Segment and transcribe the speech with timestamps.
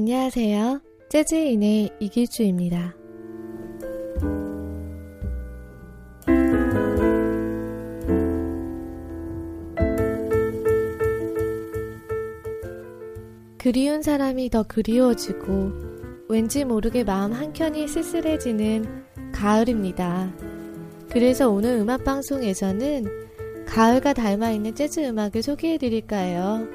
[0.00, 0.80] 안녕하세요.
[1.10, 2.94] 재즈인의 이길주입니다.
[13.58, 15.70] 그리운 사람이 더 그리워지고
[16.30, 18.86] 왠지 모르게 마음 한켠이 쓸쓸해지는
[19.34, 20.34] 가을입니다.
[21.10, 23.04] 그래서 오늘 음악 방송에서는
[23.66, 26.66] 가을과 닮아 있는 재즈 음악을 소개해 드릴까 해요.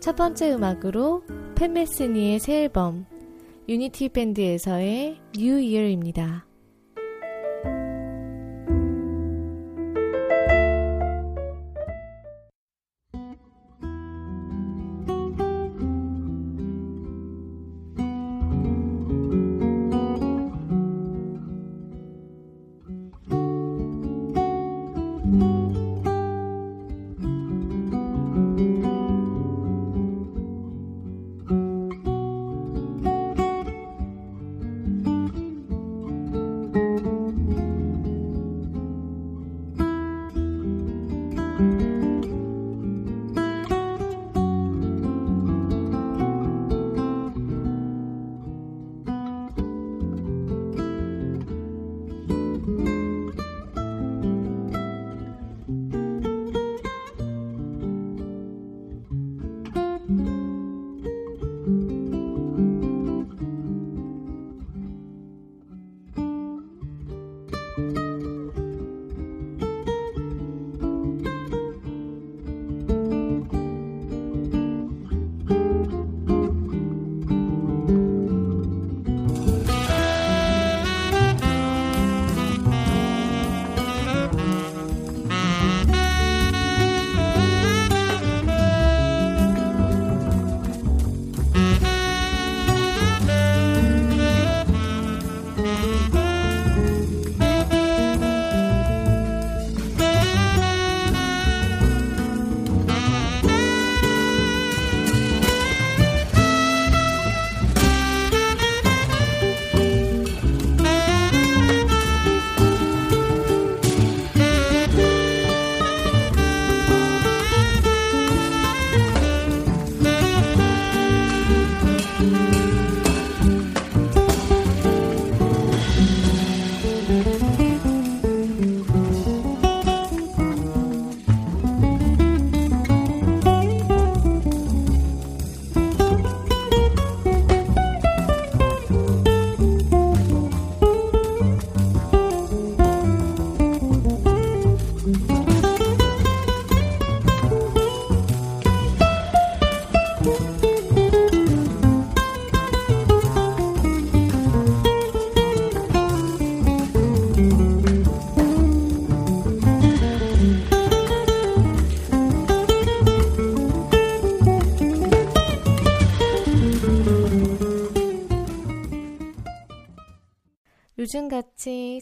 [0.00, 1.22] 첫 번째 음악으로
[1.62, 3.06] 팬메스니의 새 앨범
[3.68, 6.44] 유니티 밴드에서의 뉴 이어입니다.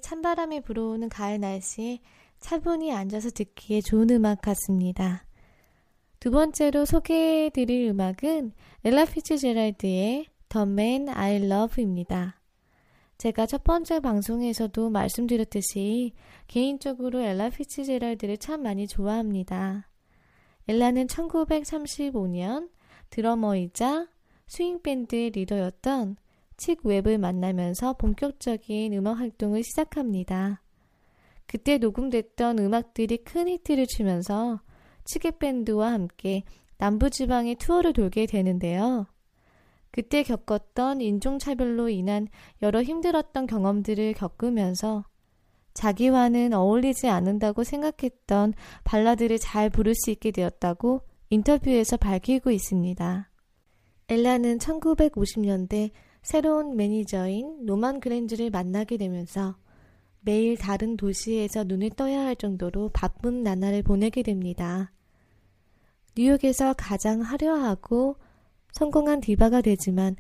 [0.01, 2.01] 찬바람이 불어오는 가을 날씨에
[2.41, 5.25] 차분히 앉아서 듣기에 좋은 음악 같습니다.
[6.19, 8.53] 두 번째로 소개해드릴 음악은
[8.85, 12.41] 엘라 피츠제랄드의 The Man I Love입니다.
[13.17, 16.13] 제가 첫 번째 방송에서도 말씀드렸듯이
[16.47, 19.89] 개인적으로 엘라 피츠제랄드를 참 많이 좋아합니다.
[20.69, 22.71] 엘라는 1935년
[23.11, 24.09] 드러머이자
[24.47, 26.17] 스윙밴드의 리더였던
[26.61, 30.63] 칙 웹을 만나면서 본격적인 음악 활동을 시작합니다.
[31.47, 34.61] 그때 녹음됐던 음악들이 큰 히트를 치면서
[35.07, 36.45] 칙의 밴드와 함께
[36.77, 39.07] 남부지방의 투어를 돌게 되는데요.
[39.91, 42.29] 그때 겪었던 인종차별로 인한
[42.61, 45.07] 여러 힘들었던 경험들을 겪으면서
[45.73, 48.53] 자기와는 어울리지 않는다고 생각했던
[48.85, 53.31] 발라드를 잘 부를 수 있게 되었다고 인터뷰에서 밝히고 있습니다.
[54.11, 55.91] 엘라는 1950년대
[56.23, 59.57] 새로운 매니저인 노만 그랜즈를 만나게 되면서
[60.21, 64.93] 매일 다른 도시에서 눈을 떠야 할 정도로 바쁜 나날을 보내게 됩니다.
[66.17, 68.17] 뉴욕에서 가장 화려하고
[68.73, 70.17] 성공한 디바가 되지만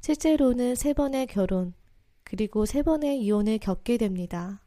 [0.00, 1.74] 실제로는 세 번의 결혼,
[2.24, 4.62] 그리고 세 번의 이혼을 겪게 됩니다.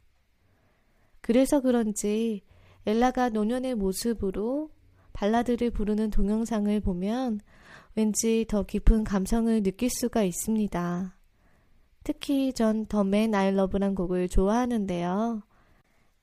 [1.20, 2.42] 그래서 그런지
[2.86, 4.70] 엘라가 노년의 모습으로
[5.12, 7.40] 발라드를 부르는 동영상을 보면
[7.96, 11.16] 왠지 더 깊은 감성을 느낄 수가 있습니다.
[12.04, 15.42] 특히 전 더맨 아이 러브란 곡을 좋아하는데요.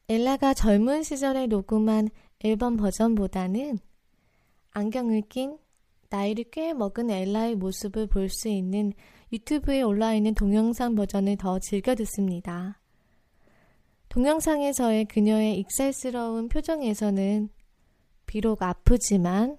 [0.07, 2.09] 엘라가 젊은 시절에 녹음한
[2.41, 3.79] 앨범 버전보다는
[4.71, 5.57] 안경을 낀
[6.09, 8.93] 나이를 꽤 먹은 엘라의 모습을 볼 수 있는
[9.31, 12.79] 유튜브에 올라 있는 동영상 버전을 더 즐겨 듣습니다.
[14.09, 17.49] 동영상에서의 그녀의 익살스러운 표정에서는
[18.27, 19.57] 비록 아프지만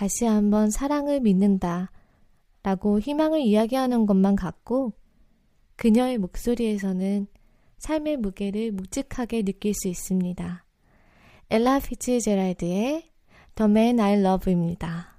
[0.00, 1.90] 다시 한번 사랑을 믿는다
[2.62, 4.94] 라고 희망을 이야기하는 것만 같고
[5.76, 7.26] 그녀의 목소리에서는
[7.76, 10.64] 삶의 무게를 묵직하게 느낄 수 있습니다.
[11.50, 13.10] 엘라 피츠제랄드의
[13.56, 15.18] The Man I Love입니다.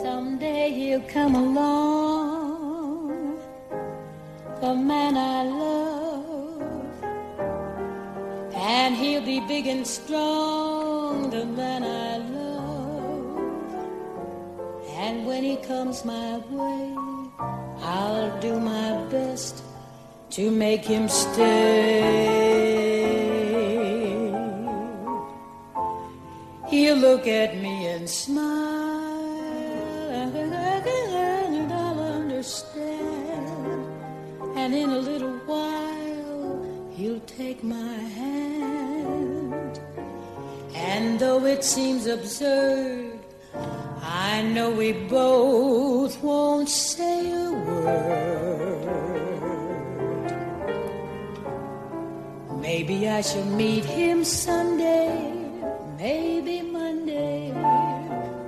[0.00, 2.37] Someday he'll come along,
[4.60, 6.62] the man I love,
[8.54, 12.48] and he'll be big and strong, the man I love.
[14.96, 16.94] And when he comes my way,
[17.80, 19.62] I'll do my best
[20.30, 22.58] to make him stay.
[26.68, 28.67] He'll look at me and smile
[37.48, 39.80] take my hand.
[40.74, 43.18] And though it seems absurd,
[44.02, 48.76] I know we both won't say a word.
[52.60, 55.32] Maybe I shall meet him Sunday,
[55.96, 57.40] maybe Monday,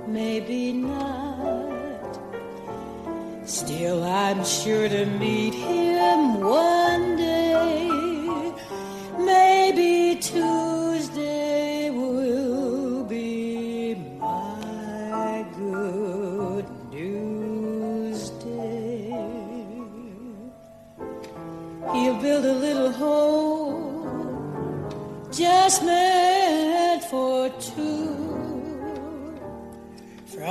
[0.05, 2.11] maybe not.
[3.45, 5.90] Still, I'm sure to meet him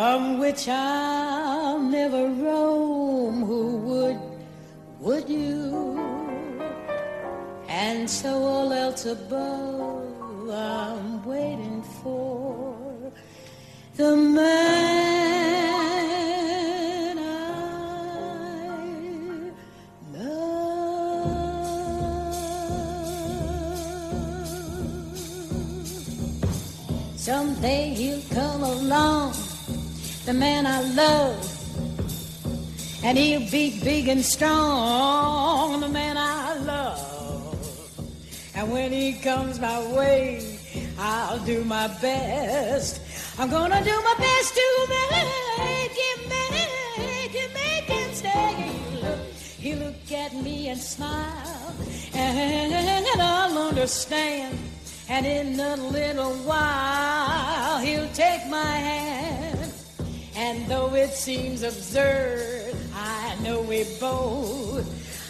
[0.00, 3.44] from which I'll never roam.
[3.44, 4.20] Who would,
[4.98, 6.00] would you?
[7.68, 13.12] And so all else above, I'm waiting for
[13.96, 14.59] the man
[30.30, 31.42] the man I love.
[33.02, 37.58] And he'll be big and strong, the man I love.
[38.54, 40.56] And when he comes my way,
[40.96, 43.00] I'll do my best.
[43.40, 48.70] I'm gonna do my best to make him, make him, make him stay.
[49.02, 49.20] Look,
[49.64, 51.74] he look at me and smile,
[52.14, 54.56] and I'll understand.
[55.08, 59.09] And in a little while, he'll take my hand.
[60.50, 64.84] And though it seems absurd, I know we both,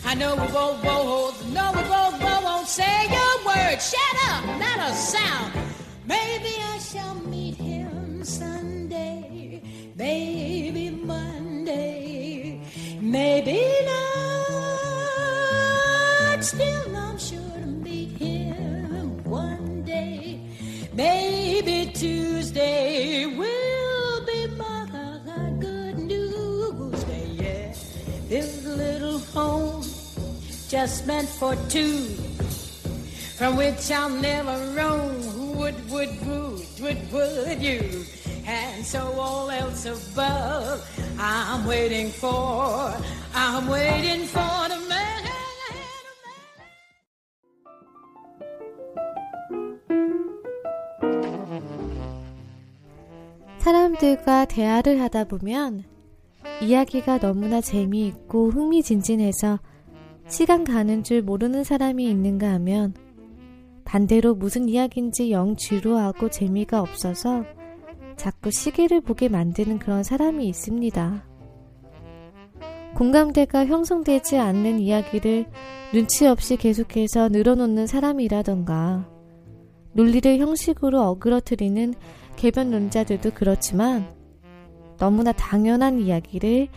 [0.07, 3.83] I know we both, both, know we both, both won't say a word.
[3.83, 5.53] Shut up, not a sound.
[6.07, 9.61] Maybe I shall meet him Sunday,
[9.95, 10.30] maybe
[30.71, 32.07] just meant for two,
[33.35, 35.21] from which I'll never roam.
[35.35, 38.05] Who would, would, would, would, would you?
[38.47, 40.87] And so all else above,
[41.19, 42.95] I'm waiting for,
[43.35, 45.09] I'm waiting for the man.
[53.59, 55.85] 사람들과 대화를 하다 보면
[56.62, 59.59] 이야기가 너무나 재미있고 흥미진진해서
[60.31, 62.95] 시간 가는 줄 모르는 사람이 있는가 하면
[63.85, 67.45] 반대로 무슨 이야기인지 영 지루하고 재미가 없어서
[68.17, 71.25] 자꾸 시계를 보게 만드는 그런 사람이 있습니다.
[72.95, 75.47] 공감대가 형성되지 않는 이야기를
[75.93, 79.11] 눈치 없이 계속해서 늘어놓는 사람이라던가
[79.93, 81.95] 논리를 형식으로 어그러뜨리는
[82.37, 84.15] 개변론자들도 그렇지만
[84.97, 86.69] 너무나 당연한 이야기를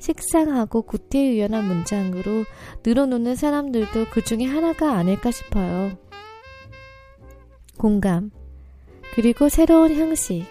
[0.00, 2.44] 식상하고 구태의연한 문장으로
[2.84, 5.92] 늘어놓는 사람들도 그 중에 하나가 아닐까 싶어요.
[7.78, 8.30] 공감.
[9.14, 10.44] 그리고 새로운 형식.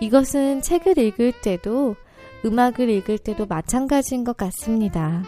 [0.00, 1.96] 이것은 책을 읽을 때도
[2.44, 5.24] 음악을 읽을 때도 마찬가지인 것 같습니다.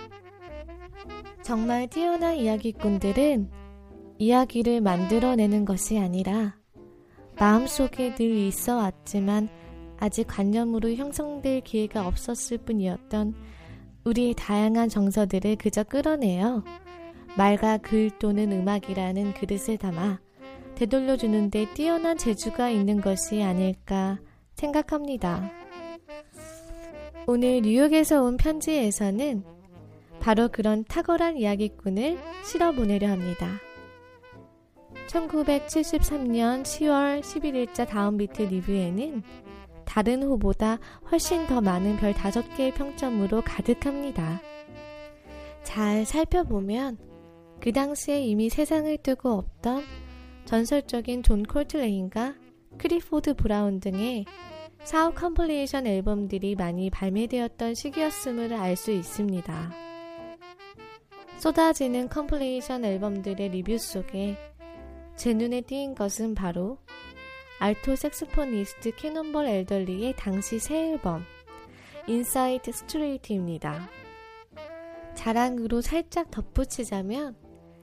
[1.42, 3.50] 정말 뛰어난 이야기꾼들은
[4.18, 6.54] 이야기를 만들어내는 것이 아니라
[7.38, 9.48] 마음속에 늘 있어 왔지만
[10.00, 13.34] 아직 관념으로 형성될 기회가 없었을 뿐이었던
[14.04, 16.64] 우리의 다양한 정서들을 그저 끌어내어
[17.36, 20.18] 말과 글 또는 음악이라는 그릇에 담아
[20.74, 24.18] 되돌려주는데 뛰어난 재주가 있는 것이 아닐까
[24.54, 25.50] 생각합니다.
[27.26, 29.44] 오늘 뉴욕에서 온 편지에서는
[30.20, 33.48] 바로 그런 탁월한 이야기꾼을 실어 보내려 합니다.
[35.08, 39.22] 1973년 10월 11일자 DownBeat 리뷰에는
[39.90, 40.78] 다른 호보다
[41.10, 44.40] 훨씬 더 많은 별 5개의 평점으로 가득합니다.
[45.64, 46.96] 잘 살펴보면
[47.60, 49.82] 그 당시에 이미 세상을 뜨고 없던
[50.44, 52.36] 전설적인 존 콜트레인과
[52.78, 54.26] 클리포드 브라운 등의
[54.84, 59.72] 사후 compilation 앨범들이 많이 발매되었던 시기였음을 알 수 있습니다.
[61.38, 64.36] 쏟아지는 compilation 앨범들의 리뷰 속에
[65.16, 66.78] 제 눈에 띄인 것은 바로
[67.62, 71.22] 알토 saxophonist 캐논볼 애덜리의 당시 새 앨범
[72.06, 73.86] Inside Straight입니다.
[75.14, 77.36] 자랑으로 살짝 덧붙이자면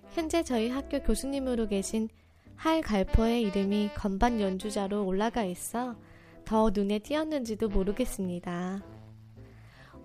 [0.10, 2.10] 현재 저희 학교 교수님으로 계신
[2.56, 5.96] 할 갈퍼의 이름이 건반 연주자로 올라가 있어
[6.44, 8.84] 더 눈에 띄었는지도 모르겠습니다.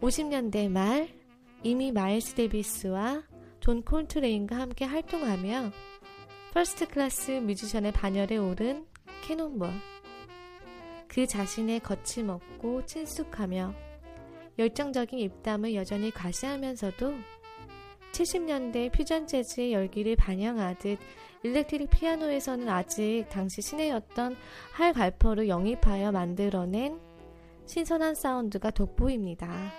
[0.02, 1.08] 50년대 말
[1.62, 3.22] 이미 마일스 데비스와
[3.60, 5.70] 존 콜트레인과 함께 활동하며
[6.52, 8.91] first class 뮤지션의 반열에 오른
[9.22, 9.70] 캐논볼.
[11.08, 13.74] 그 자신의 거침없고 친숙하며
[14.58, 17.14] 열정적인 입담을 여전히 과시하면서도
[18.12, 20.98] 70년대 퓨전 재즈의 열기를 반영하듯
[21.42, 24.36] electric 피아노에서는 아직 당시 신예였던
[24.72, 27.00] 할 갈퍼를 영입하여 만들어낸
[27.66, 29.72] 신선한 사운드가 돋보입니다.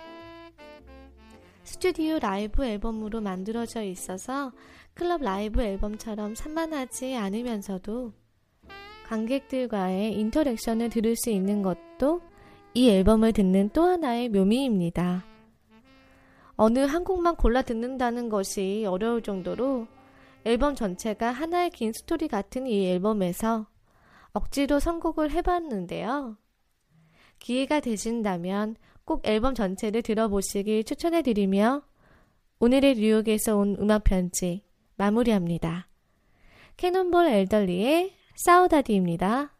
[1.62, 4.52] 스튜디오 라이브 앨범으로 만들어져 있어서
[4.92, 8.12] 클럽 라이브 앨범처럼 산만하지 않으면서도
[9.06, 12.22] 관객들과의 interaction을 들을 수 있는 것도
[12.74, 15.24] 이 앨범을 듣는 또 하나의 묘미입니다.
[16.56, 19.86] 어느 한 곡만 골라 듣는다는 것이 어려울 정도로
[20.44, 23.66] 앨범 전체가 하나의 긴 스토리 같은 이 앨범에서
[24.32, 26.36] 억지로 선곡을 해봤는데요.
[27.38, 31.82] 기회가 되신다면 꼭 앨범 전체를 들어보시길 추천해드리며
[32.58, 34.64] 오늘의 뉴욕에서 온 음악 편지
[34.96, 35.88] 마무리합니다.
[36.76, 39.50] 캐논볼 엘덜리의 사우다디입니다.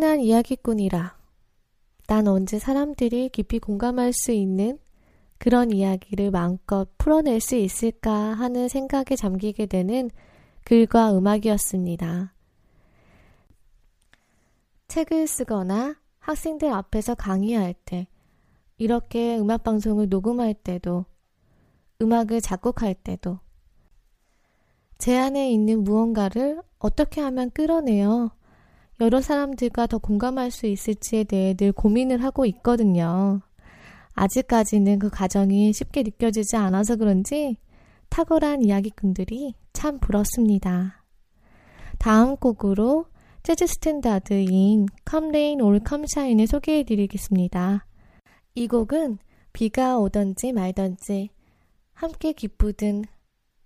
[0.00, 1.14] 뛰어난 이야기꾼이라.
[2.06, 4.78] 난 언제 사람들이 깊이 공감할 수 있는
[5.36, 10.10] 그런 이야기를 마음껏 풀어낼 수 있을까 하는 생각에 잠기게 되는
[10.64, 12.32] 글과 음악이었습니다.
[14.88, 18.06] 책을 쓰거나 학생들 앞에서 강의할 때,
[18.78, 21.04] 이렇게 음악방송을 녹음할 때도,
[22.00, 23.38] 음악을 작곡할 때도,
[24.96, 28.30] 제 안에 있는 무언가를 어떻게 하면 끌어내어
[29.00, 33.40] 여러 사람들과 더 공감할 수 있을지에 대해 늘 고민을 하고 있거든요.
[34.12, 37.56] 아직까지는 그 과정이 쉽게 느껴지지 않아서 그런지
[38.10, 41.02] 탁월한 이야기꾼들이 참 부럽습니다.
[41.98, 43.06] 다음 곡으로
[43.42, 44.88] 재즈 스탠다드인
[45.62, 47.86] or Come Shine을 소개해 드리겠습니다.
[48.54, 49.18] 이 곡은
[49.54, 51.30] 비가 오던지 말던지
[51.94, 53.04] 함께 기쁘든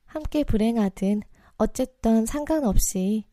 [0.05, 1.23] 함께 불행하든
[1.57, 3.25] 어쨌든 상관없이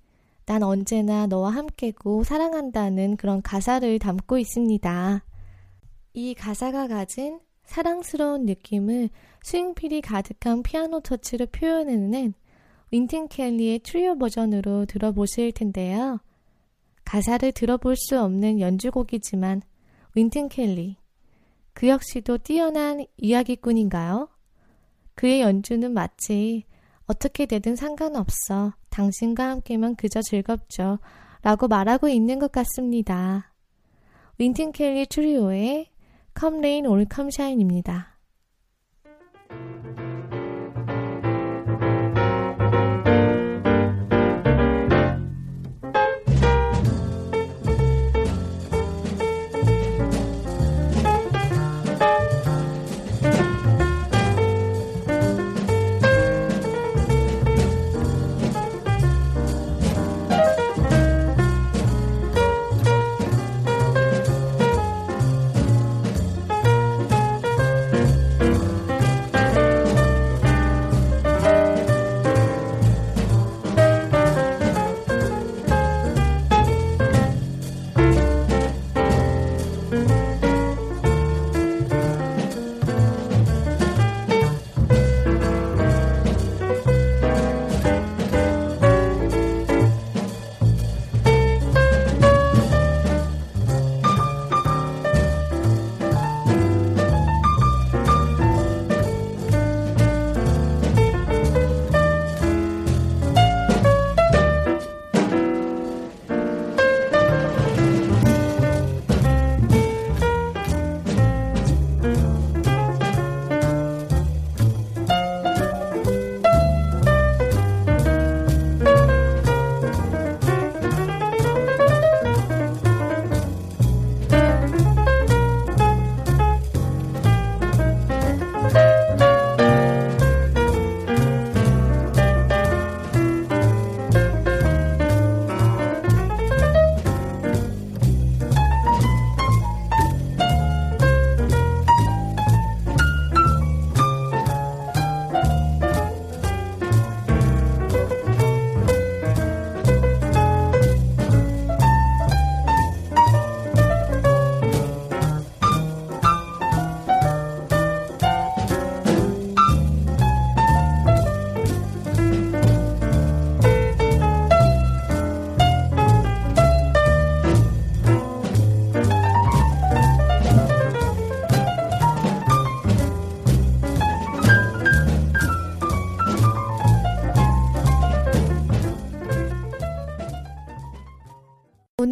[0.51, 5.24] 난 언제나 너와 함께고 사랑한다는 그런 가사를 담고 있습니다.
[6.12, 9.12] 이 가사가 가진 사랑스러운 느낌을
[9.43, 12.34] 스윙 feel이 가득한 피아노 터치로 표현해내는
[12.91, 16.20] 윈튼 켈리의 트리오 버전으로 들어보실 텐데요.
[17.05, 19.62] 가사를 들어볼 수 없는 연주곡이지만
[20.15, 20.98] 윈튼 켈리
[21.72, 24.27] 그 역시도 뛰어난 이야기꾼인가요?
[25.15, 26.65] 그의 연주는 마치
[27.11, 28.73] 어떻게 되든 상관없어.
[28.89, 30.99] 당신과 함께면 그저 즐겁죠.
[31.41, 33.53] 라고 말하고 있는 것 같습니다.
[34.37, 35.91] 윈튼 켈리 트리오의
[36.39, 36.65] Come
[37.33, 38.17] Shine입니다.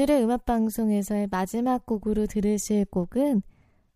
[0.09, 3.43] 오늘의 음악방송에서의 마지막 곡으로 들으실 곡은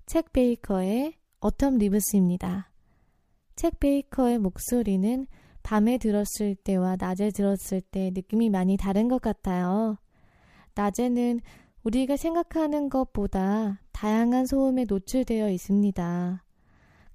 [0.06, 2.70] 책 베이커의 어텀 리브스입니다.
[3.56, 5.26] 책 베이커의 목소리는
[5.64, 9.98] 밤에 들었을 때와 낮에 들었을 때 느낌이 많이 다른 것 같아요.
[10.76, 11.40] 낮에는
[11.84, 16.44] 우리가 생각하는 것보다 다양한 소음에 노출되어 있습니다.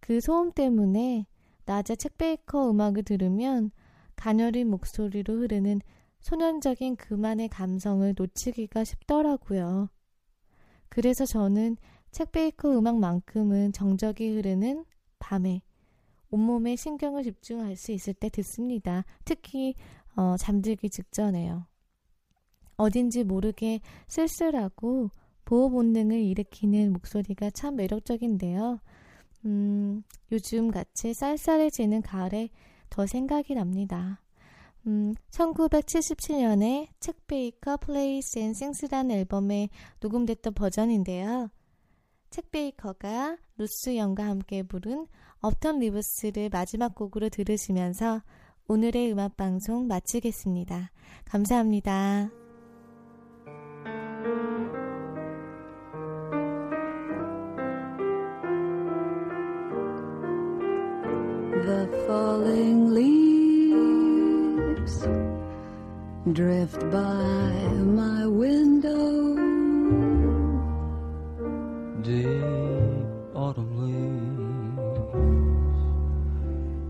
[0.00, 1.28] 그 소음 때문에
[1.66, 3.70] 낮에 책 베이커 음악을 들으면
[4.16, 5.82] 가녀린 목소리로 흐르는
[6.28, 9.88] 소년적인 그만의 감성을 놓치기가 쉽더라고요.
[10.90, 11.78] 그래서 저는
[12.10, 14.84] 책 베이커 음악만큼은 정적이 흐르는
[15.20, 15.62] 밤에
[16.30, 19.06] 온몸에 신경을 집중할 수 있을 때 듣습니다.
[19.24, 19.74] 특히
[20.16, 21.66] 어, 잠들기 직전에요.
[22.76, 25.10] 어딘지 모르게 쓸쓸하고
[25.46, 28.80] 보호 본능을 일으키는 목소리가 참 매력적인데요.
[29.46, 32.50] 음, 요즘 같이 쌀쌀해지는 가을에
[32.90, 34.20] 더 생각이 납니다.
[34.88, 39.68] 음, 1977년에 쳇 베이커 Plays and Sings라는 앨범에
[40.00, 41.50] 녹음됐던 버전인데요.
[42.30, 45.06] 쳇 베이커가 루스 영과 함께 부른
[45.40, 48.22] Autumn Leaves를 마지막 곡으로 들으시면서
[48.66, 50.90] 오늘의 음악 방송 마치겠습니다.
[51.26, 52.47] 감사합니다.
[66.32, 67.52] Drift by
[68.00, 69.34] my window.
[72.02, 74.78] Deep autumn leaves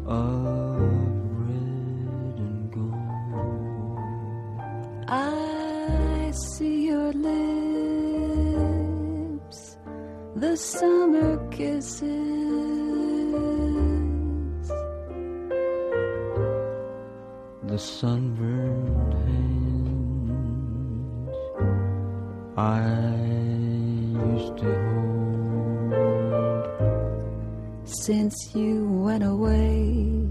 [0.06, 0.80] of
[1.46, 3.98] red and gold.
[5.08, 7.38] I see your lips,
[10.36, 12.27] the summer kisses.
[17.78, 20.18] The sunburned hands
[22.56, 22.82] I
[24.34, 26.66] used to hold.
[27.84, 30.26] Since you went away,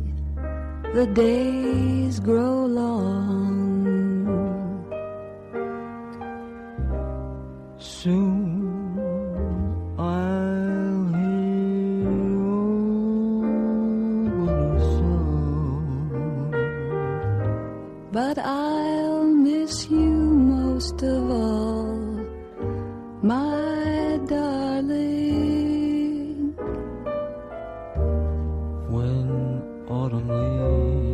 [0.94, 2.67] the days grow
[29.90, 31.07] autumn leaves